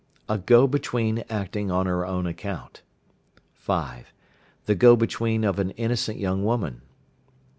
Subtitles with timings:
[0.27, 2.81] A go between acting on her own account.
[3.53, 4.11] (5).
[4.65, 6.81] The go between of an innocent young woman.